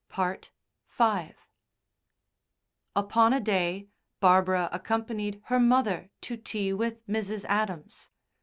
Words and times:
V 0.09 1.31
Upon 2.95 3.33
a 3.33 3.39
day 3.39 3.87
Barbara 4.19 4.67
accompanied 4.71 5.39
her 5.45 5.59
mother 5.59 6.09
to 6.21 6.37
tea 6.37 6.73
with 6.73 7.05
Mrs. 7.05 7.45
Adams. 7.45 8.09